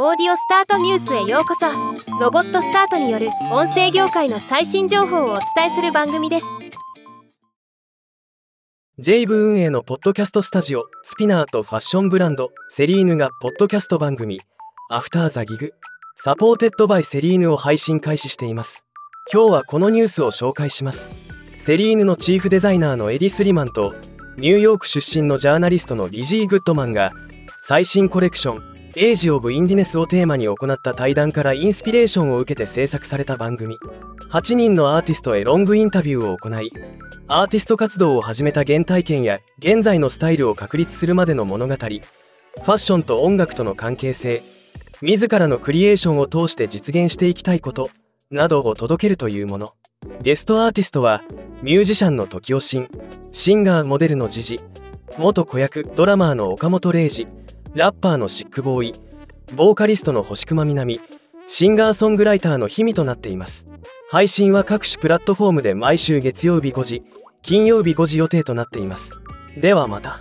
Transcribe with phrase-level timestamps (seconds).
[0.00, 1.66] オーディオスタートニュースへようこそ。
[2.20, 6.46] ロボットスタートによる音声業界の最新情報をお伝えする番組です。
[9.00, 14.40] j 部運営のポッドキャストスタジオスピナーとファッションブランドセリーヌがポッドキャスト番組。
[14.88, 18.86] AFTER THE GIG。supported by セリーヌを配信開始しています。
[19.32, 21.10] 今日はこのニュースを紹介します。
[21.56, 23.96] セリーヌのチーフデザイナーのエディ・スリマンと
[24.36, 27.10] ニューヨーク出身のジャーナリストのリジー・グッドマンが
[27.62, 33.76] 最新コレクションエイジ・オブ・インディネスをテーマに行った対談からインスピレーションを受けて制作された番組。
[34.30, 36.72] 8人のアーティストへロングインタビューを行い
[37.28, 42.02] アーティスト活動を始めた原体験や現在のスタイルを確立するまでの物語ファ
[42.56, 44.42] ッションと音楽との関係性
[45.00, 47.90] 自らのクリエーションを通して実現していきたいこと
[48.32, 49.74] などを届けるというもの。
[50.22, 51.22] ゲストアーティストは
[51.62, 52.88] ミュージシャンの時尾慎
[53.30, 54.60] シンガーモデルのジジ
[55.16, 57.28] 元子役ドラマーの岡本玲二
[57.78, 58.94] ラッパーのシックボーイ
[59.54, 61.00] ボーカリストの星熊みなみ
[61.46, 63.68] シンガーソングライターの日々となっています。
[64.10, 67.04] 配信は各種プラットフォームで毎週月曜日5時
[67.40, 69.20] 金曜日5時予定となっています。
[69.56, 70.18] ではまた。